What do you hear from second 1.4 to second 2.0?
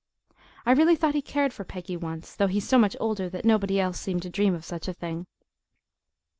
for Peggy